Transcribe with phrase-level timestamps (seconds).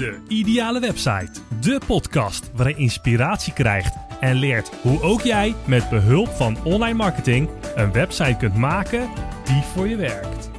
[0.00, 1.30] De Ideale Website.
[1.60, 6.94] De podcast waarin je inspiratie krijgt en leert hoe ook jij met behulp van online
[6.94, 9.10] marketing een website kunt maken
[9.44, 10.50] die voor je werkt.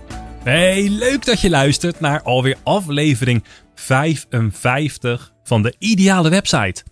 [0.44, 6.84] Hey, leuk dat je luistert naar alweer aflevering 55 van de Ideale Website.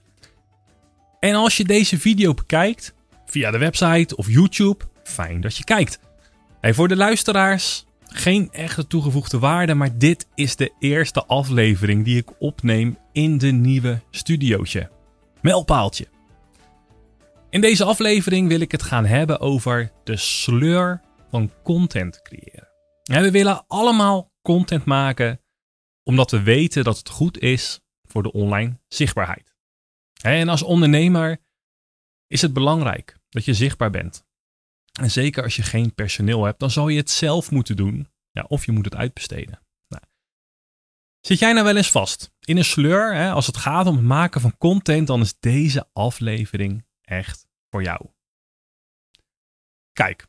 [1.19, 2.93] En als je deze video bekijkt
[3.25, 5.99] via de website of YouTube, fijn dat je kijkt.
[6.61, 12.17] Hey, voor de luisteraars, geen echte toegevoegde waarde, maar dit is de eerste aflevering die
[12.17, 14.89] ik opneem in de nieuwe studiootje.
[15.41, 16.07] Mijlpaaltje.
[17.49, 22.67] In deze aflevering wil ik het gaan hebben over de sleur van content creëren.
[23.03, 25.41] we willen allemaal content maken
[26.03, 29.55] omdat we weten dat het goed is voor de online zichtbaarheid.
[30.21, 31.37] En als ondernemer
[32.27, 34.27] is het belangrijk dat je zichtbaar bent.
[34.91, 38.07] En zeker als je geen personeel hebt, dan zal je het zelf moeten doen.
[38.31, 39.59] Ja, of je moet het uitbesteden.
[39.87, 40.03] Nou.
[41.21, 43.15] Zit jij nou wel eens vast in een sleur?
[43.15, 43.31] Hè?
[43.31, 48.09] Als het gaat om het maken van content, dan is deze aflevering echt voor jou.
[49.93, 50.27] Kijk,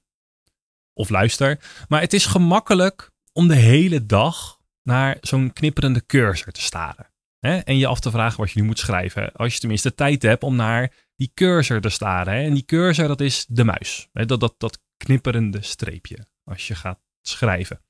[0.93, 6.61] of luister, maar het is gemakkelijk om de hele dag naar zo'n knipperende cursor te
[6.61, 7.13] staren.
[7.39, 7.59] Hè?
[7.59, 9.33] En je af te vragen wat je nu moet schrijven.
[9.33, 12.35] Als je tenminste tijd hebt om naar die cursor te staren.
[12.35, 12.43] Hè?
[12.43, 14.09] En die cursor, dat is de muis.
[14.13, 14.27] Hè?
[14.27, 17.85] Dat, dat, dat knipperende streepje als je gaat schrijven.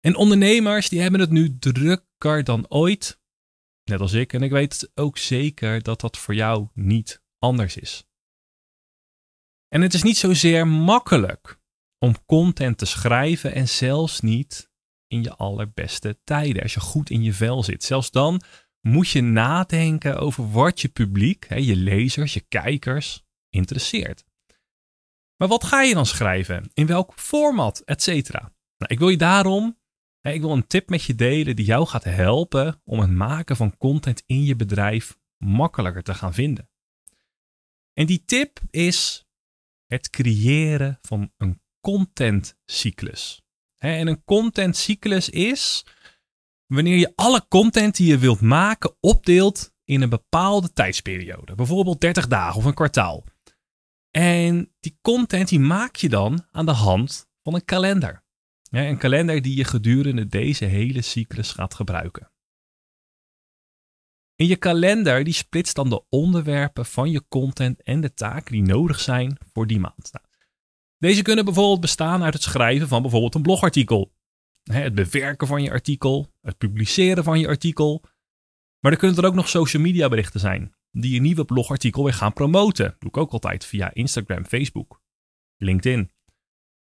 [0.00, 3.20] En ondernemers, die hebben het nu drukker dan ooit.
[3.84, 4.32] Net als ik.
[4.32, 8.06] En ik weet ook zeker dat dat voor jou niet anders is.
[9.68, 11.60] En het is niet zozeer makkelijk
[11.98, 14.70] om content te schrijven en zelfs niet
[15.06, 16.62] in je allerbeste tijden.
[16.62, 17.84] Als je goed in je vel zit.
[17.84, 18.42] Zelfs dan
[18.80, 24.24] moet je nadenken over wat je publiek, je lezers, je kijkers, interesseert.
[25.36, 26.70] Maar wat ga je dan schrijven?
[26.74, 28.40] In welk format, et cetera?
[28.76, 29.78] Nou, ik wil je daarom,
[30.20, 33.76] ik wil een tip met je delen die jou gaat helpen om het maken van
[33.76, 36.70] content in je bedrijf makkelijker te gaan vinden.
[37.92, 39.26] En die tip is
[39.86, 43.42] het creëren van een contentcyclus.
[43.76, 45.86] En een contentcyclus is
[46.68, 51.54] wanneer je alle content die je wilt maken opdeelt in een bepaalde tijdsperiode.
[51.54, 53.24] Bijvoorbeeld 30 dagen of een kwartaal.
[54.10, 58.24] En die content die maak je dan aan de hand van een kalender.
[58.70, 62.32] een kalender die je gedurende deze hele cyclus gaat gebruiken.
[64.34, 68.62] In je kalender die splitst dan de onderwerpen van je content en de taken die
[68.62, 70.08] nodig zijn voor die maand.
[70.12, 70.26] Nou,
[70.98, 74.12] deze kunnen bijvoorbeeld bestaan uit het schrijven van bijvoorbeeld een blogartikel,
[74.72, 78.04] het bewerken van je artikel, het publiceren van je artikel.
[78.80, 82.12] Maar er kunnen er ook nog social media berichten zijn die je nieuwe blogartikel weer
[82.12, 82.86] gaan promoten.
[82.86, 85.02] Dat doe ik ook altijd via Instagram, Facebook,
[85.56, 86.10] LinkedIn.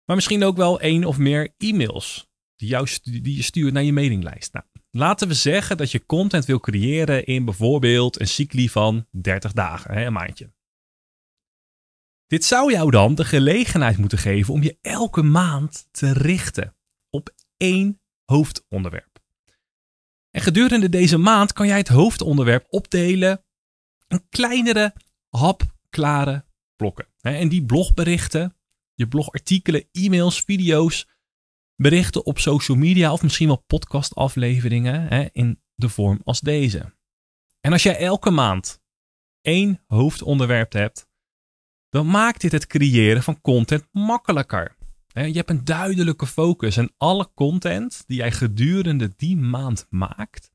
[0.06, 3.94] Maar misschien ook wel één of meer e-mails die, jou, die je stuurt naar je
[3.94, 4.54] mailinglijst.
[4.54, 9.54] Nou, laten we zeggen dat je content wil creëren in bijvoorbeeld een cycli van 30
[9.54, 10.56] dagen, een maandje.
[12.28, 16.76] Dit zou jou dan de gelegenheid moeten geven om je elke maand te richten
[17.10, 19.20] op één hoofdonderwerp.
[20.32, 23.46] En gedurende deze maand kan jij het hoofdonderwerp opdelen
[24.08, 24.94] in kleinere,
[25.30, 26.46] hapklare
[26.76, 27.08] blokken.
[27.22, 28.58] En die blogberichten,
[28.94, 31.08] je blogartikelen, e-mails, video's,
[31.76, 36.96] berichten op social media of misschien wel podcastafleveringen in de vorm als deze.
[37.60, 38.82] En als jij elke maand
[39.42, 41.08] één hoofdonderwerp hebt,
[41.90, 44.77] dan maakt dit het creëren van content makkelijker.
[45.26, 50.52] Je hebt een duidelijke focus en alle content die jij gedurende die maand maakt,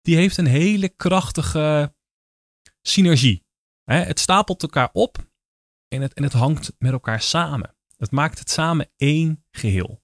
[0.00, 1.94] die heeft een hele krachtige
[2.82, 3.44] synergie.
[3.84, 5.18] Het stapelt elkaar op
[5.88, 7.76] en het, en het hangt met elkaar samen.
[7.96, 10.02] Het maakt het samen één geheel.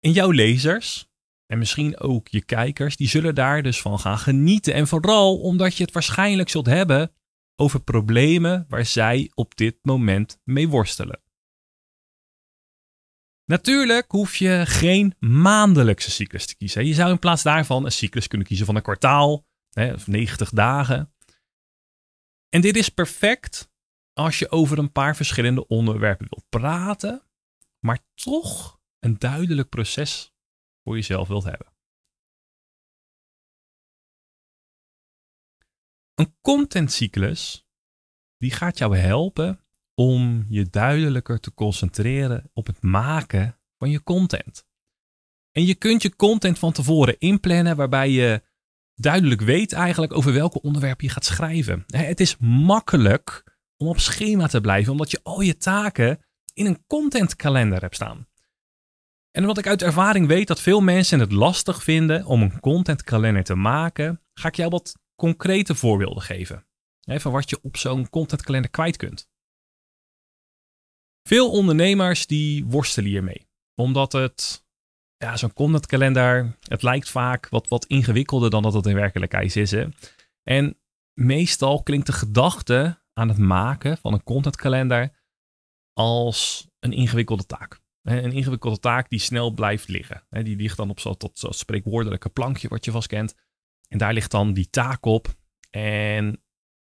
[0.00, 1.08] En jouw lezers,
[1.46, 4.74] en misschien ook je kijkers, die zullen daar dus van gaan genieten.
[4.74, 7.14] En vooral omdat je het waarschijnlijk zult hebben
[7.56, 11.22] over problemen waar zij op dit moment mee worstelen.
[13.52, 16.86] Natuurlijk hoef je geen maandelijkse cyclus te kiezen.
[16.86, 21.14] Je zou in plaats daarvan een cyclus kunnen kiezen van een kwartaal of 90 dagen.
[22.48, 23.70] En dit is perfect
[24.12, 27.22] als je over een paar verschillende onderwerpen wilt praten,
[27.78, 30.34] maar toch een duidelijk proces
[30.82, 31.72] voor jezelf wilt hebben.
[36.14, 37.66] Een contentcyclus
[38.36, 39.61] die gaat jou helpen
[39.94, 44.66] om je duidelijker te concentreren op het maken van je content.
[45.52, 48.42] En je kunt je content van tevoren inplannen waarbij je
[48.94, 51.84] duidelijk weet eigenlijk over welke onderwerpen je gaat schrijven.
[51.86, 56.24] Het is makkelijk om op schema te blijven omdat je al je taken
[56.54, 58.26] in een contentkalender hebt staan.
[59.30, 63.44] En omdat ik uit ervaring weet dat veel mensen het lastig vinden om een contentkalender
[63.44, 66.66] te maken, ga ik jou wat concrete voorbeelden geven.
[67.02, 69.30] van wat je op zo'n contentkalender kwijt kunt.
[71.22, 73.46] Veel ondernemers die worstelen hiermee.
[73.74, 74.64] Omdat het,
[75.16, 79.70] ja, zo'n contentkalender, het lijkt vaak wat, wat ingewikkelder dan dat het in werkelijkheid is.
[79.70, 79.86] Hè?
[80.42, 80.78] En
[81.14, 85.20] meestal klinkt de gedachte aan het maken van een contentkalender
[85.92, 87.80] als een ingewikkelde taak.
[88.02, 90.26] Een ingewikkelde taak die snel blijft liggen.
[90.30, 93.34] Die ligt dan op zo'n tot spreekwoordelijke plankje wat je vast kent.
[93.88, 95.28] En daar ligt dan die taak op.
[95.70, 96.42] En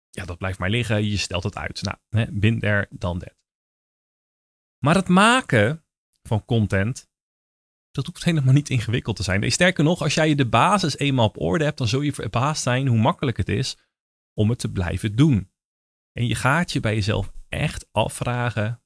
[0.09, 1.09] ja, dat blijft maar liggen.
[1.09, 1.81] Je stelt het uit.
[2.11, 3.36] Nou, there, dan that.
[4.87, 5.85] Maar het maken
[6.21, 7.09] van content,
[7.91, 9.51] dat hoeft helemaal niet ingewikkeld te zijn.
[9.51, 12.87] Sterker nog, als jij de basis eenmaal op orde hebt, dan zul je verbaasd zijn
[12.87, 13.77] hoe makkelijk het is
[14.33, 15.51] om het te blijven doen.
[16.11, 18.83] En je gaat je bij jezelf echt afvragen: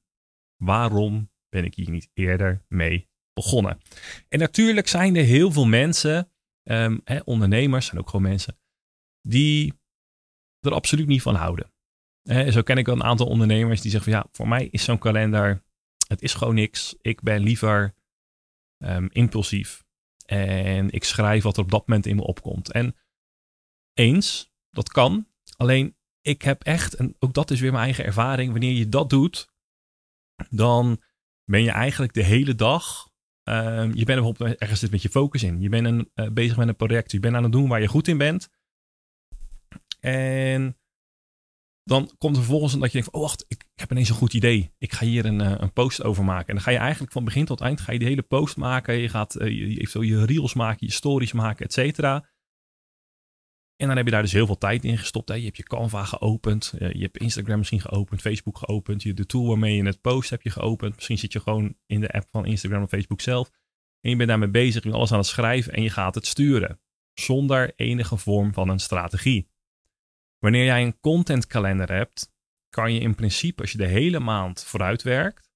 [0.56, 3.80] waarom ben ik hier niet eerder mee begonnen?
[4.28, 6.32] En natuurlijk zijn er heel veel mensen,
[7.04, 8.58] hè, ondernemers en ook gewoon mensen,
[9.28, 9.80] die
[10.60, 11.72] er absoluut niet van houden.
[12.50, 14.98] zo ken ik wel een aantal ondernemers die zeggen van ja, voor mij is zo'n
[14.98, 15.62] kalender,
[16.12, 16.96] het is gewoon niks.
[17.00, 17.94] Ik ben liever
[18.78, 19.84] um, impulsief
[20.26, 22.72] en ik schrijf wat er op dat moment in me opkomt.
[22.72, 22.96] En
[23.94, 25.26] eens, dat kan.
[25.56, 29.10] Alleen ik heb echt, en ook dat is weer mijn eigen ervaring, wanneer je dat
[29.10, 29.48] doet,
[30.50, 31.02] dan
[31.44, 33.10] ben je eigenlijk de hele dag.
[33.48, 35.60] Um, je bent bijvoorbeeld ergens zit met je focus in.
[35.60, 37.12] Je bent uh, bezig met een project.
[37.12, 38.48] Je bent aan het doen waar je goed in bent.
[40.00, 40.78] En
[41.84, 44.74] dan komt er vervolgens dat je denkt: oh wacht, ik, heb ineens een goed idee.
[44.78, 46.48] Ik ga hier een, uh, een post over maken.
[46.48, 48.94] En dan ga je eigenlijk van begin tot eind ga je die hele post maken.
[48.94, 52.30] Je gaat uh, je, eventueel je reels maken, je stories maken, et cetera.
[53.76, 55.28] En dan heb je daar dus heel veel tijd in gestopt.
[55.28, 55.34] Hè.
[55.34, 56.74] Je hebt je Canva geopend.
[56.78, 58.20] je hebt Instagram misschien geopend.
[58.20, 59.02] Facebook geopend.
[59.02, 60.94] Je, de tool waarmee je het post heb je geopend.
[60.94, 63.50] Misschien zit je gewoon in de app van Instagram of Facebook zelf.
[64.00, 64.74] En je bent daarmee bezig.
[64.74, 65.72] Je bent alles aan het schrijven.
[65.72, 66.80] En je gaat het sturen.
[67.14, 69.51] Zonder enige vorm van een strategie.
[70.42, 72.30] Wanneer jij een contentkalender hebt.
[72.68, 75.50] Kan je in principe, als je de hele maand vooruit werkt.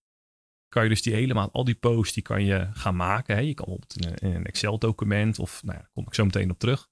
[0.69, 3.35] Kan je dus die hele maand, al die posts, die kan je gaan maken.
[3.35, 3.41] Hè.
[3.41, 5.39] Je kan bijvoorbeeld in een Excel document.
[5.39, 6.89] Of nou ja, daar kom ik zo meteen op terug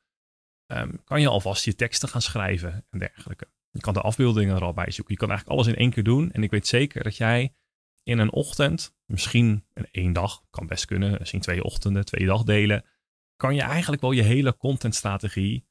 [0.67, 3.49] um, kan je alvast je teksten gaan schrijven en dergelijke.
[3.71, 5.15] Je kan de afbeeldingen er al bij zoeken.
[5.15, 6.33] Je kan eigenlijk alles in één keer doen.
[6.33, 7.55] En ik weet zeker dat jij
[8.03, 12.85] in een ochtend, misschien in één dag, kan best kunnen, misschien twee ochtenden, twee dagdelen,
[13.37, 15.67] kan je eigenlijk wel je hele contentstrategie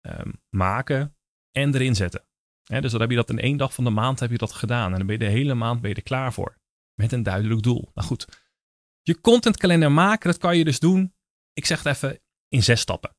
[0.00, 1.16] um, maken
[1.52, 2.24] en erin zetten.
[2.64, 4.92] dus dan heb je dat in één dag van de maand heb je dat gedaan.
[4.92, 6.58] En dan ben je de hele maand ben er klaar voor.
[6.94, 7.90] Met een duidelijk doel.
[7.94, 8.26] Nou goed,
[9.02, 11.14] je contentkalender maken, dat kan je dus doen.
[11.52, 13.14] Ik zeg het even in zes stappen.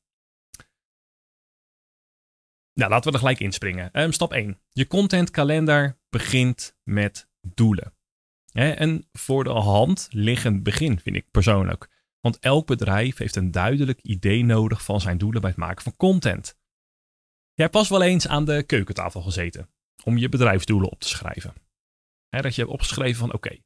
[2.74, 4.00] Nou, laten we er gelijk inspringen.
[4.00, 4.60] Um, stap 1.
[4.68, 7.94] Je contentkalender begint met doelen.
[8.52, 11.88] een voor de hand liggend begin, vind ik persoonlijk.
[12.20, 15.96] Want elk bedrijf heeft een duidelijk idee nodig van zijn doelen bij het maken van
[15.96, 16.56] content.
[17.54, 19.70] Jij hebt pas wel eens aan de keukentafel gezeten
[20.04, 21.54] om je bedrijfsdoelen op te schrijven.
[22.28, 23.58] dat je hebt opgeschreven van oké,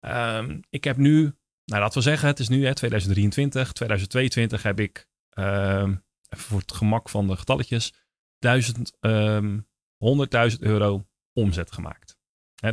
[0.00, 1.22] ehm, ik heb nu,
[1.64, 6.72] nou laten we zeggen, het is nu hè, 2023, 2022 heb ik, even voor het
[6.72, 7.94] gemak van de getalletjes,
[8.38, 12.18] 1000, um, 100.000 euro omzet gemaakt.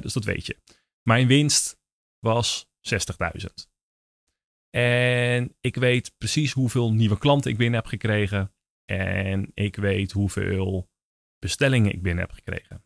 [0.01, 0.61] dus dat weet je.
[1.01, 1.77] Mijn winst
[2.19, 3.71] was 60.000.
[4.69, 8.52] En ik weet precies hoeveel nieuwe klanten ik binnen heb gekregen.
[8.85, 10.89] En ik weet hoeveel
[11.39, 12.85] bestellingen ik binnen heb gekregen.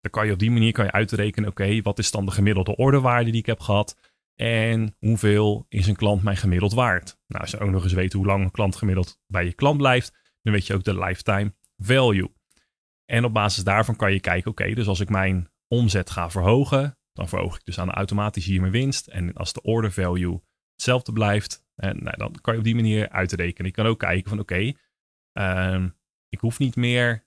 [0.00, 2.76] Dan kan je op die manier kan je uitrekenen, oké, wat is dan de gemiddelde
[2.76, 4.12] orderwaarde die ik heb gehad?
[4.34, 7.18] En hoeveel is een klant mij gemiddeld waard?
[7.26, 9.76] Nou, als je ook nog eens weet hoe lang een klant gemiddeld bij je klant
[9.76, 12.32] blijft, dan weet je ook de lifetime value.
[13.04, 16.98] En op basis daarvan kan je kijken, oké, dus als ik mijn omzet ga verhogen,
[17.12, 19.06] dan verhoog ik dus aan de automatisch hier mijn winst.
[19.06, 20.40] En als de order value
[20.72, 23.66] hetzelfde blijft, en, nou, dan kan je op die manier uitrekenen.
[23.66, 24.72] Je kan ook kijken van, oké,
[25.32, 25.88] ehm,
[26.28, 27.26] ik hoef niet meer,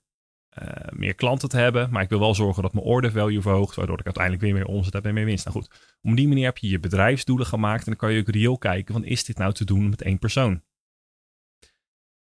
[0.62, 3.76] uh, meer klanten te hebben, maar ik wil wel zorgen dat mijn order value verhoogt,
[3.76, 5.44] waardoor ik uiteindelijk weer meer omzet heb en meer winst.
[5.44, 8.28] Nou goed, op die manier heb je je bedrijfsdoelen gemaakt en dan kan je ook
[8.28, 10.62] reëel kijken van, is dit nou te doen met één persoon?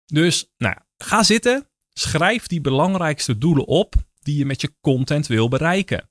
[0.04, 1.68] Dus, nou, ga zitten
[1.98, 6.10] Schrijf die belangrijkste doelen op die je met je content wil bereiken.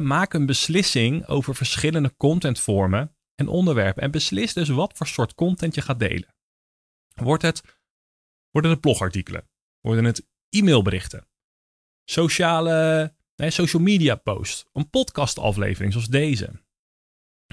[0.00, 5.74] maak een beslissing over verschillende contentvormen en onderwerpen en beslis dus wat voor soort content
[5.74, 6.34] je gaat delen.
[7.14, 7.62] Wordt het,
[8.52, 9.48] worden het blogartikelen?
[9.80, 11.28] Worden het e-mailberichten?
[12.04, 14.64] Sociale, social media posts?
[14.72, 16.62] Een podcastaflevering zoals deze?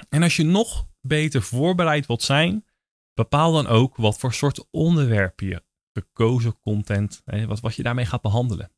[0.08, 2.64] En als je nog beter voorbereid wilt zijn,
[3.14, 8.22] bepaal dan ook wat voor soort onderwerpen je gekozen content, wat, wat je daarmee gaat
[8.22, 8.72] behandelen.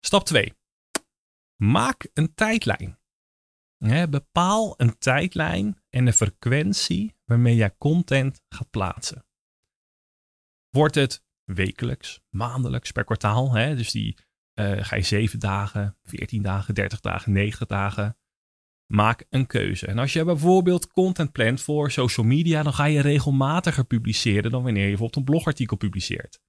[0.00, 0.54] Stap 2.
[1.56, 2.98] Maak een tijdlijn.
[4.10, 9.26] bepaal een tijdlijn en de frequentie waarmee jij content gaat plaatsen.
[10.76, 13.76] Wordt het wekelijks, maandelijks, per kwartaal, hè?
[13.76, 14.16] dus die
[14.54, 18.16] uh, ga je 7 dagen, 14 dagen, 30 dagen, 90 dagen,
[18.86, 19.86] maak een keuze.
[19.86, 24.62] En als je bijvoorbeeld content plant voor social media, dan ga je regelmatiger publiceren dan
[24.62, 26.40] wanneer je bijvoorbeeld een blogartikel publiceert.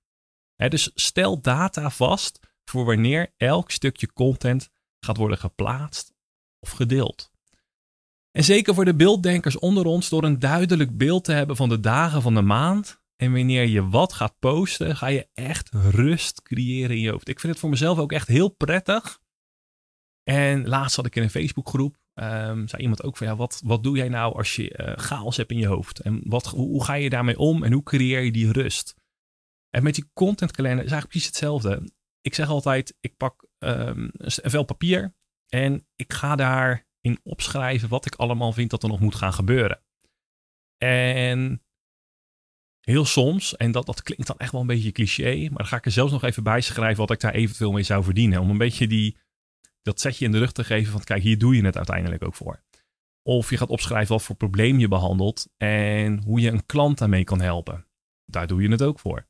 [0.55, 4.69] dus stel data vast voor wanneer elk stukje content
[4.99, 6.13] gaat worden geplaatst
[6.59, 7.31] of gedeeld.
[8.31, 11.79] En zeker voor de beelddenkers onder ons, door een duidelijk beeld te hebben van de
[11.79, 13.05] dagen van de maand.
[13.17, 17.27] En wanneer je wat gaat posten, ga je echt rust creëren in je hoofd.
[17.27, 19.19] Ik vind het voor mezelf ook echt heel prettig.
[20.23, 23.83] En laatst had ik in een Facebookgroep, um, zei iemand ook van ja, wat, wat
[23.83, 25.99] doe jij nou als je uh, chaos hebt in je hoofd?
[25.99, 28.95] En wat, hoe, ga je daarmee om en hoe creëer je die rust?
[29.69, 31.91] En met die contentkalender is eigenlijk precies hetzelfde.
[32.21, 35.15] Ik zeg altijd, ik pak um, een vel papier
[35.47, 39.83] en ik ga daarin opschrijven wat ik allemaal vind dat er nog moet gaan gebeuren.
[40.77, 41.66] En
[42.91, 45.77] heel soms, en dat, dat klinkt dan echt wel een beetje cliché, maar dan ga
[45.77, 48.41] ik er zelfs nog even bij schrijven wat ik daar eventueel mee zou verdienen.
[48.41, 49.17] Om een beetje die,
[49.81, 52.35] dat zetje in de rug te geven van kijk, hier doe je het uiteindelijk ook
[52.35, 52.63] voor.
[53.21, 57.23] Of je gaat opschrijven wat voor probleem je behandelt en hoe je een klant daarmee
[57.23, 57.87] kan helpen.
[58.25, 59.27] Daar doe je het ook voor.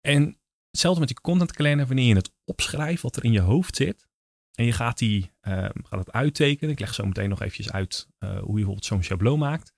[0.00, 0.38] En
[0.70, 4.08] hetzelfde met die content calendar, wanneer je het opschrijft wat er in je hoofd zit.
[4.54, 6.70] En je gaat, die, uh, gaat het uittekenen.
[6.70, 9.74] Ik leg zo meteen nog eventjes uit uh, hoe je bijvoorbeeld zo'n schabloon maakt.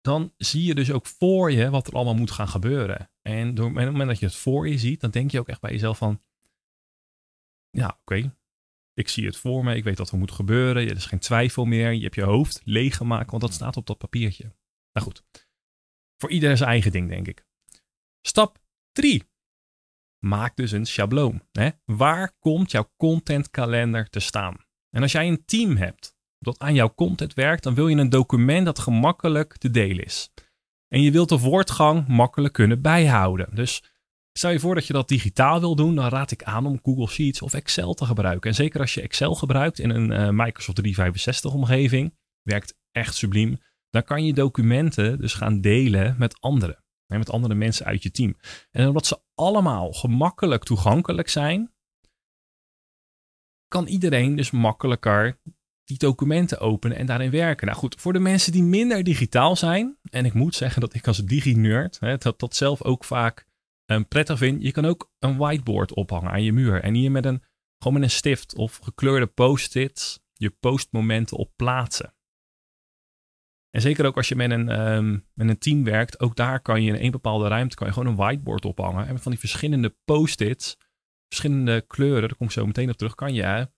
[0.00, 3.10] Dan zie je dus ook voor je wat er allemaal moet gaan gebeuren.
[3.22, 5.60] En door, het moment dat je het voor je ziet, dan denk je ook echt
[5.60, 6.22] bij jezelf van...
[7.70, 8.36] Ja, oké.
[8.94, 9.74] Ik zie het voor me.
[9.74, 10.88] Ik weet wat er moet gebeuren.
[10.88, 11.92] Er is geen twijfel meer.
[11.92, 14.54] Je hebt je hoofd leeggemaakt, want dat staat op dat papiertje.
[14.92, 15.24] Nou goed.
[16.16, 17.46] Voor iedereen zijn eigen ding, denk ik.
[18.26, 18.58] Stap
[18.92, 19.24] 3.
[20.24, 21.42] Maak dus een schabloon.
[21.52, 21.70] Hè?
[21.84, 24.56] Waar komt jouw contentkalender te staan?
[24.90, 28.08] En als jij een team hebt dat aan jouw content werkt, dan wil je een
[28.08, 30.30] document dat gemakkelijk te delen is.
[30.88, 33.48] En je wilt de voortgang makkelijk kunnen bijhouden.
[33.54, 33.82] Dus
[34.32, 37.08] stel je voor dat je dat digitaal wil doen, dan raad ik aan om Google
[37.08, 38.50] Sheets of Excel te gebruiken.
[38.50, 43.58] En zeker als je Excel gebruikt in een uh, Microsoft 365 omgeving, werkt echt subliem.
[43.90, 46.82] Dan kan je documenten dus gaan delen met anderen
[47.16, 48.36] met andere mensen uit je team.
[48.70, 51.72] En omdat ze allemaal gemakkelijk toegankelijk zijn,
[53.68, 55.40] kan iedereen dus makkelijker
[55.88, 57.66] die documenten openen en daarin werken.
[57.66, 61.06] Nou goed, voor de mensen die minder digitaal zijn, en ik moet zeggen dat ik
[61.06, 63.46] als digi-nerd dat, dat zelf ook vaak
[63.90, 67.24] um, prettig vind, je kan ook een whiteboard ophangen aan je muur en hier met
[67.24, 67.42] een,
[67.78, 72.14] gewoon met een stift of gekleurde post-its je postmomenten op plaatsen.
[73.70, 76.82] En zeker ook als je met een, um, met een team werkt, ook daar kan
[76.82, 79.06] je in één bepaalde ruimte kan je gewoon een whiteboard ophangen.
[79.06, 80.76] En van die verschillende post-its,
[81.28, 83.68] verschillende kleuren, daar kom ik zo meteen op terug, kan je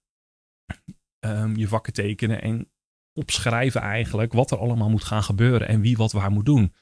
[1.20, 2.72] um, je vakken tekenen en
[3.12, 6.74] opschrijven eigenlijk wat er allemaal moet gaan gebeuren en wie wat waar moet doen.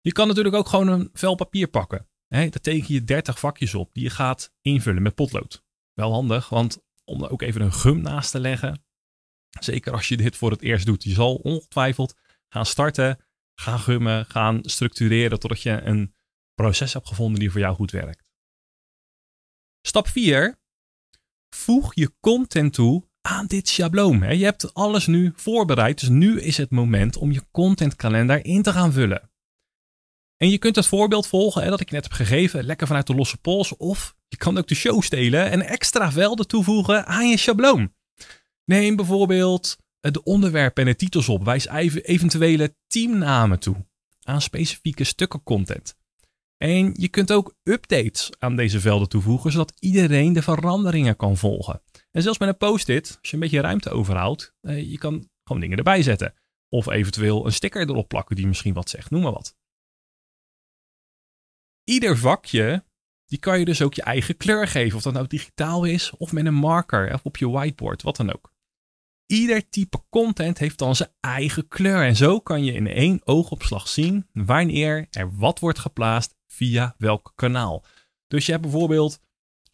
[0.00, 2.08] Je kan natuurlijk ook gewoon een vel papier pakken.
[2.26, 2.38] Hè?
[2.38, 5.64] Daar teken je 30 vakjes op die je gaat invullen met potlood.
[5.92, 8.84] Wel handig, want om er ook even een gum naast te leggen.
[9.60, 11.02] Zeker als je dit voor het eerst doet.
[11.02, 12.16] Je zal ongetwijfeld
[12.48, 13.24] gaan starten,
[13.54, 16.14] gaan gummen, gaan structureren totdat je een
[16.54, 18.24] proces hebt gevonden die voor jou goed werkt.
[19.86, 20.60] Stap 4.
[21.54, 24.36] Voeg je content toe aan dit schabloon.
[24.38, 28.72] Je hebt alles nu voorbereid, dus nu is het moment om je contentkalender in te
[28.72, 29.30] gaan vullen.
[30.36, 33.14] En je kunt het voorbeeld volgen hè, dat ik net heb gegeven, lekker vanuit de
[33.14, 33.76] losse pols.
[33.76, 37.94] Of je kan ook de show stelen en extra velden toevoegen aan je schabloon.
[38.64, 41.44] Neem bijvoorbeeld de onderwerpen en de titels op.
[41.44, 43.76] Wijs eventuele teamnamen toe
[44.22, 45.96] aan specifieke stukken content.
[46.56, 51.82] En je kunt ook updates aan deze velden toevoegen, zodat iedereen de veranderingen kan volgen.
[52.16, 55.60] En zelfs met een post-it, als je een beetje ruimte overhoudt, eh, je kan gewoon
[55.60, 56.34] dingen erbij zetten.
[56.68, 59.56] Of eventueel een sticker erop plakken die misschien wat zegt, noem maar wat.
[61.84, 62.84] Ieder vakje,
[63.26, 64.96] die kan je dus ook je eigen kleur geven.
[64.96, 68.32] Of dat nou digitaal is, of met een marker, of op je whiteboard, wat dan
[68.32, 68.52] ook.
[69.26, 72.04] Ieder type content heeft dan zijn eigen kleur.
[72.04, 77.32] En zo kan je in één oogopslag zien wanneer er wat wordt geplaatst via welk
[77.34, 77.84] kanaal.
[78.26, 79.20] Dus je hebt bijvoorbeeld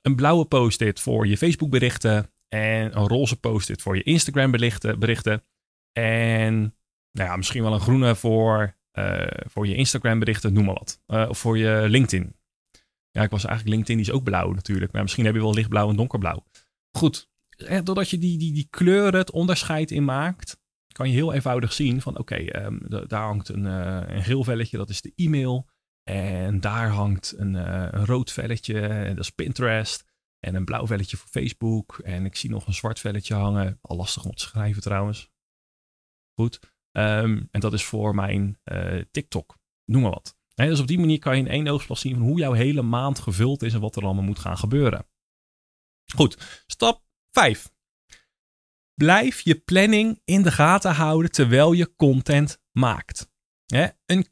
[0.03, 2.33] een blauwe post-it voor je Facebook berichten.
[2.49, 4.99] En een roze post-it voor je Instagram berichten.
[4.99, 5.45] berichten
[5.93, 6.75] en
[7.13, 11.01] nou ja, misschien wel een groene voor, uh, voor je Instagram berichten, noem maar wat.
[11.07, 12.37] Uh, of voor je LinkedIn.
[13.11, 14.93] Ja, ik was eigenlijk LinkedIn, die is ook blauw natuurlijk.
[14.93, 16.45] Maar misschien heb je wel lichtblauw en donkerblauw.
[16.97, 17.29] Goed,
[17.83, 20.61] doordat je die, die, die kleuren, het onderscheid in maakt,
[20.93, 24.89] kan je heel eenvoudig zien van oké, ehm, daar hangt een, een geel velletje, dat
[24.89, 25.69] is de e-mail.
[26.03, 30.11] En daar hangt een, uh, een rood velletje, dat is Pinterest.
[30.47, 31.99] En een blauw velletje voor Facebook.
[31.99, 33.79] En ik zie nog een zwart velletje hangen.
[33.81, 35.31] Al lastig om te schrijven trouwens.
[36.35, 36.61] Goed.
[36.93, 39.59] Ehm, en dat is voor mijn uh, TikTok.
[39.85, 40.37] Noem maar wat.
[40.55, 43.19] dus op die manier kan je in één oogstslag zien van hoe jouw hele maand
[43.19, 45.07] gevuld is en wat er allemaal moet gaan gebeuren.
[46.15, 47.73] Goed, stap 5.
[48.95, 53.31] Blijf je planning in de gaten houden terwijl je content maakt.
[54.07, 54.27] een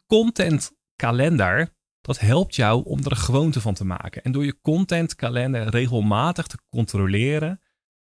[1.01, 4.23] contentkalender, dat helpt jou om er een gewoonte van te maken.
[4.23, 7.61] En door je contentkalender regelmatig te controleren,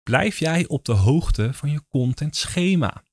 [0.04, 3.04] blijf jij op de hoogte van je contentschema.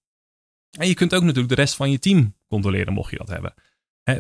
[0.79, 3.55] En je kunt ook natuurlijk de rest van je team controleren, mocht je dat hebben.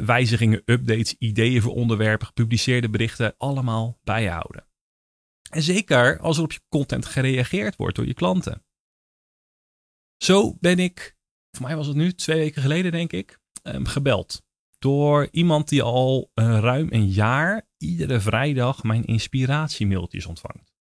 [0.04, 4.66] wijzigingen, updates, ideeën voor onderwerpen, gepubliceerde berichten, allemaal bijhouden.
[5.50, 8.64] En zeker als er op je content gereageerd wordt door je klanten.
[10.16, 11.16] Zo ben ik,
[11.50, 14.44] voor mij was het nu twee weken geleden denk ik, ehm, gebeld.
[14.85, 20.75] Door iemand die al uh, ruim een jaar iedere vrijdag mijn inspiratiemailtjes ontvangt.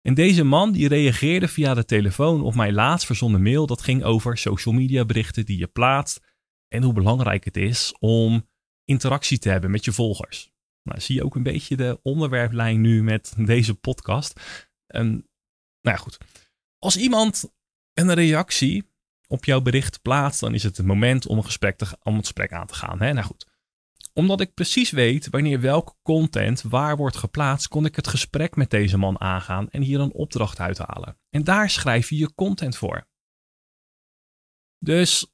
[0.00, 3.66] En deze man die reageerde via de telefoon op mijn laatst verzonden mail.
[3.66, 6.20] Dat ging over social media berichten die je plaatst.
[6.68, 8.48] En hoe belangrijk het is om
[8.84, 10.52] interactie te hebben met je volgers.
[10.82, 14.40] Nou, zie je ook een beetje de onderwerplijn nu met deze podcast.
[14.86, 15.22] Nou
[15.80, 16.18] ja, goed.
[16.78, 17.52] Als iemand
[17.94, 18.91] een reactie
[19.32, 22.24] op jouw bericht plaatst, dan is het het moment om een gesprek, te, om het
[22.24, 23.00] gesprek aan te gaan.
[23.00, 23.12] Hè?
[23.12, 23.46] Nou goed.
[24.12, 28.70] Omdat ik precies weet wanneer welke content waar wordt geplaatst, kon ik het gesprek met
[28.70, 31.18] deze man aangaan en hier een opdracht uithalen.
[31.30, 33.08] En daar schrijf je je content voor.
[34.78, 35.26] Dus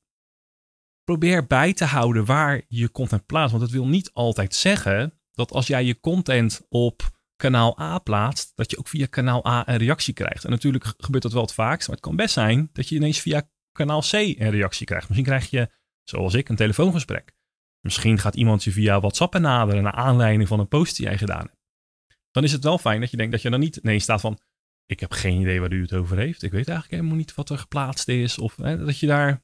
[1.05, 3.51] probeer bij te houden waar je content plaatst.
[3.51, 8.53] Want het wil niet altijd zeggen dat als jij je content op kanaal A plaatst,
[8.55, 10.45] dat je ook via kanaal A een reactie krijgt.
[10.45, 13.21] En natuurlijk gebeurt dat wel het vaakst, maar het kan best zijn dat je ineens
[13.21, 15.09] via kanaal C een reactie krijgt.
[15.09, 15.71] Misschien krijg je,
[16.03, 17.33] zoals ik, een telefoongesprek.
[17.81, 21.47] Misschien gaat iemand je via WhatsApp benaderen naar aanleiding van een post die jij gedaan
[21.47, 21.57] hebt.
[22.31, 24.39] Dan is het wel fijn dat je denkt dat je dan niet nee staat van,
[24.87, 26.43] ik heb geen idee waar u het over heeft.
[26.43, 28.39] Ik weet eigenlijk helemaal niet wat er geplaatst is.
[28.39, 29.43] Of hè, dat je daar,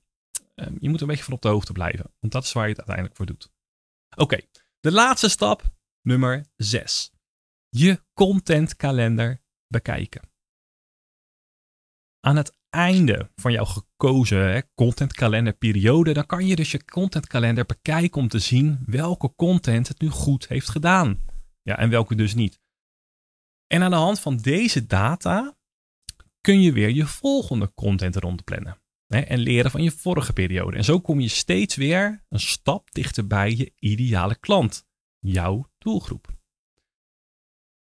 [0.54, 2.14] eh, je moet een beetje van op de hoogte blijven.
[2.20, 3.52] Want dat is waar je het uiteindelijk voor doet.
[4.16, 4.40] Oké,
[4.80, 7.12] de laatste stap nummer 6.
[7.68, 10.32] Je contentkalender bekijken.
[12.20, 18.28] Aan het einde van jouw gekozen contentkalenderperiode, dan kan je dus je contentkalender bekijken om
[18.28, 21.20] te zien welke content het nu goed heeft gedaan.
[21.62, 22.60] Ja, en welke dus niet.
[23.66, 25.56] En aan de hand van deze data
[26.40, 28.78] kun je weer je volgende content rondplannen.
[29.06, 30.76] Hè, en leren van je vorige periode.
[30.76, 34.86] En zo kom je steeds weer een stap dichter bij je ideale klant
[35.18, 36.32] jouw doelgroep?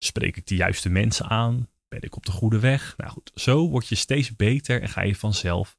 [0.04, 1.70] Spreek ik de juiste mensen aan?
[1.90, 2.98] Ben ik op de goede weg?
[2.98, 5.78] Nou goed, zo word je steeds beter en ga je vanzelf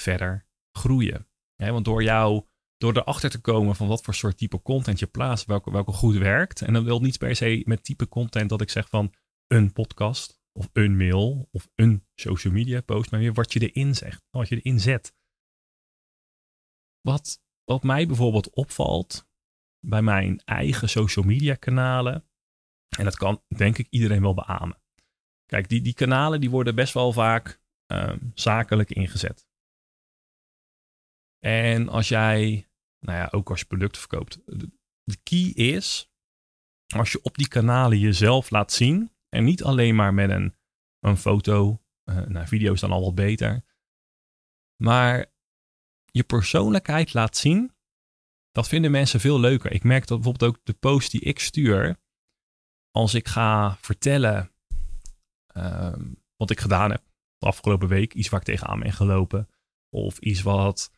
[0.00, 0.46] verder
[0.78, 1.28] groeien.
[1.56, 5.46] want door jou, door erachter te komen van wat voor soort type content je plaatst,
[5.46, 6.62] welke, welke goed werkt.
[6.62, 9.14] En dan wil niet per se met type content dat ik zeg van
[9.46, 13.94] een podcast of een mail of een social media post, maar weer wat je erin
[13.94, 15.14] zegt, wat je erin zet.
[17.00, 19.28] Wat, wat mij bijvoorbeeld opvalt,
[19.86, 22.28] bij mijn eigen social media kanalen.
[22.98, 24.80] En dat kan denk ik iedereen wel beamen.
[25.50, 29.48] Kijk, die, die kanalen die worden best wel vaak ehm, zakelijk ingezet.
[31.38, 34.40] En als jij, nou ja, ook als je producten verkoopt.
[34.44, 36.10] De, key is,
[36.94, 39.12] als je op die kanalen jezelf laat zien.
[39.28, 40.54] En niet alleen maar met een,
[41.00, 41.82] een foto.
[42.04, 43.64] Uh, nou, video is dan al wat beter.
[44.82, 45.32] Maar
[46.04, 47.74] je persoonlijkheid laat zien
[48.50, 49.72] dat vinden mensen veel leuker.
[49.72, 52.00] Ik merk dat bijvoorbeeld ook de post die ik stuur,
[52.90, 54.58] als ik ga vertellen um,
[56.36, 57.02] wat ik gedaan heb
[57.38, 59.48] de afgelopen week, iets waar ik tegenaan ben gelopen,
[59.88, 60.90] of iets wat,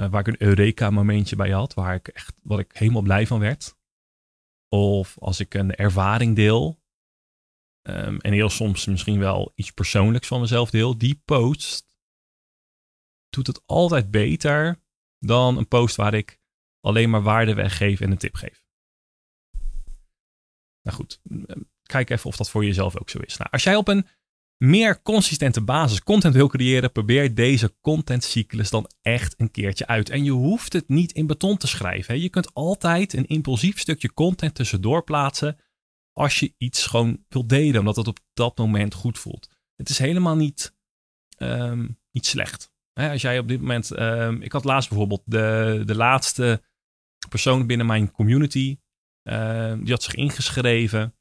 [0.00, 3.26] uh, waar ik een Eureka momentje bij had, waar ik echt, wat ik helemaal blij
[3.26, 3.76] van werd.
[4.68, 6.82] Of als ik een ervaring deel,
[7.88, 11.98] um, en heel soms misschien wel iets persoonlijks van mezelf deel, die post
[13.28, 14.82] doet het altijd beter
[15.18, 16.40] dan een post waar ik
[16.80, 18.64] alleen maar waarde weggeven en een tip geven.
[20.82, 21.20] Nou goed,
[21.86, 23.36] kijk even of dat voor jezelf ook zo is.
[23.36, 24.06] Nou, als jij op een
[24.56, 30.10] meer consistente basis content wil creëren, probeer deze contentcyclus dan echt een keertje uit.
[30.10, 32.20] En je hoeft het niet in beton te schrijven.
[32.20, 35.58] Je kunt altijd een impulsief stukje content tussendoor plaatsen
[36.12, 39.48] als je iets gewoon wilt delen, omdat het op dat moment goed voelt.
[39.76, 40.76] Het is helemaal niet,
[41.38, 42.74] um, niet slecht.
[42.92, 46.62] als jij op dit moment, um, ik had laatst bijvoorbeeld de, de laatste
[47.28, 48.78] persoon binnen mijn community.
[49.22, 51.15] Uh, die had zich ingeschreven.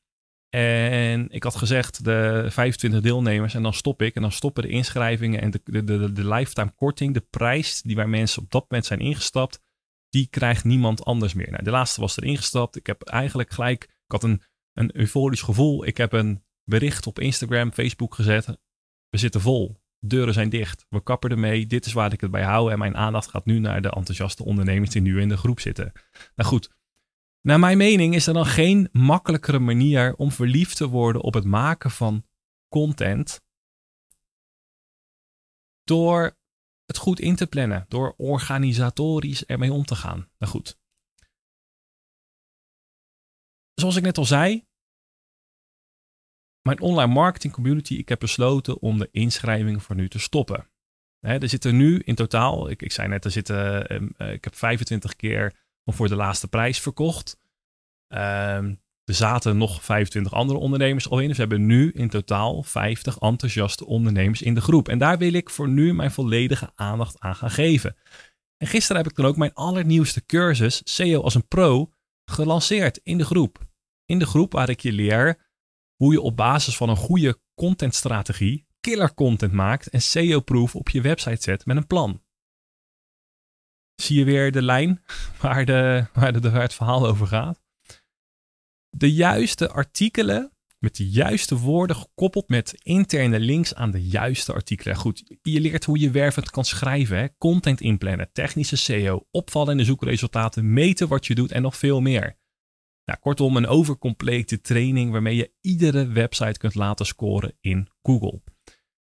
[0.55, 4.15] En ik had gezegd, de 25 deelnemers, en dan stop ik.
[4.15, 8.09] En dan stoppen de inschrijvingen en de, de, de, lifetime korting, de prijs die waar
[8.09, 9.61] mensen op dat moment zijn ingestapt,
[10.09, 11.51] die krijgt niemand anders meer.
[11.51, 12.75] Nou, de laatste was er ingestapt.
[12.75, 14.41] Ik heb eigenlijk gelijk, ik had een,
[14.73, 15.85] een euforisch gevoel.
[15.85, 18.45] Ik heb een bericht op Instagram, Facebook gezet.
[19.09, 19.81] We zitten vol.
[19.99, 20.85] deuren zijn dicht.
[20.89, 21.67] We kappen ermee.
[21.67, 22.71] Dit is waar ik het bij hou.
[22.71, 25.91] En mijn aandacht gaat nu naar de enthousiaste ondernemers die nu in de groep zitten.
[26.35, 26.69] Nou goed,
[27.45, 31.43] naar mijn mening is er dan geen makkelijkere manier om verliefd te worden op het
[31.43, 32.25] maken van
[32.69, 33.41] content
[35.83, 36.37] door
[36.85, 40.29] het goed in te plannen, door organisatorisch ermee om te gaan.
[40.37, 40.77] Nou goed.
[43.73, 44.65] Zoals ik net al zei,
[46.61, 50.69] mijn online marketing community, ik heb besloten om de inschrijving voor nu te stoppen.
[51.19, 54.55] er zitten nu in totaal, ik, ik zei net, er zitten, ehm, eh, ik heb
[54.55, 57.37] 25 keer voor de laatste prijs verkocht.
[58.07, 61.27] Um, er zaten nog 25 andere ondernemers al in.
[61.27, 64.89] Dus we hebben nu in totaal 50 enthousiaste ondernemers in de groep.
[64.89, 67.95] En daar wil ik voor nu mijn volledige aandacht aan gaan geven.
[68.57, 71.91] En gisteren heb ik dan ook mijn allernieuwste cursus, SEO als een pro,
[72.25, 73.65] gelanceerd in de groep.
[74.05, 75.47] In de groep waar ik je leer
[75.95, 81.01] hoe je op basis van een goede contentstrategie killer content maakt en SEO-proof op je
[81.01, 82.21] website zet met een plan.
[83.95, 85.03] Zie je weer de lijn
[85.41, 87.65] waar, de, waar, de, waar het verhaal over gaat?
[88.97, 94.95] de juiste artikelen met de juiste woorden gekoppeld met interne links aan de juiste artikelen.
[94.95, 97.27] Goed, je leert hoe je wervend kan schrijven, hè?
[97.37, 102.37] content inplannen, technische SEO, opvallende zoekresultaten, meten wat je doet en nog veel meer.
[103.05, 108.41] Nou, kortom, een overcomplete training waarmee je iedere website kunt laten scoren in Google.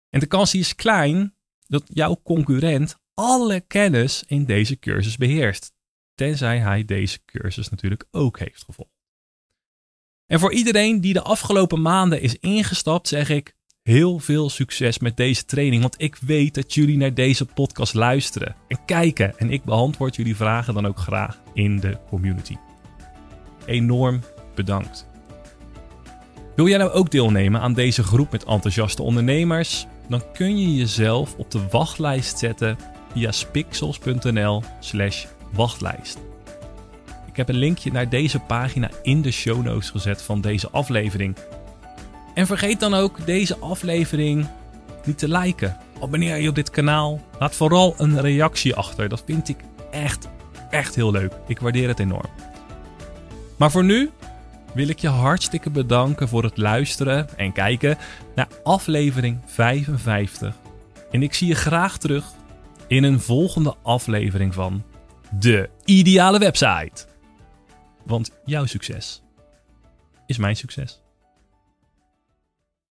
[0.09, 1.35] En de kans is klein
[1.67, 5.71] dat jouw concurrent alle kennis in deze cursus beheerst.
[6.15, 8.91] Tenzij hij deze cursus natuurlijk ook heeft gevolgd.
[10.25, 15.17] En voor iedereen die de afgelopen maanden is ingestapt, zeg ik heel veel succes met
[15.17, 15.81] deze training.
[15.81, 19.37] Want ik weet dat jullie naar deze podcast luisteren en kijken.
[19.37, 22.55] En ik beantwoord jullie vragen dan ook graag in de community.
[23.65, 24.21] Enorm
[24.55, 25.07] bedankt.
[26.55, 29.87] Wil jij nou ook deelnemen aan deze groep met enthousiaste ondernemers?
[30.09, 32.77] Dan kun je jezelf op de wachtlijst zetten
[33.13, 36.17] via spixels.nl/slash wachtlijst.
[37.27, 41.35] Ik heb een linkje naar deze pagina in de show notes gezet van deze aflevering.
[42.33, 44.47] En vergeet dan ook deze aflevering
[45.05, 45.77] niet te liken.
[46.01, 47.21] Abonneer je op dit kanaal.
[47.39, 49.09] Laat vooral een reactie achter.
[49.09, 49.57] Dat vind ik
[49.91, 50.27] echt,
[50.69, 51.33] echt heel leuk.
[51.47, 52.29] Ik waardeer het enorm.
[53.57, 54.11] Maar voor nu
[54.73, 57.97] wil ik je hartstikke bedanken voor het luisteren en kijken
[58.35, 60.55] naar aflevering 55.
[61.11, 62.25] En ik zie je graag terug
[62.89, 64.83] in een volgende aflevering van
[65.39, 67.05] De Ideale Website.
[68.05, 69.23] Want jouw succes
[70.25, 71.01] is mijn succes.